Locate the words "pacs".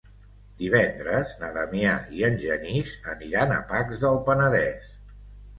3.75-4.03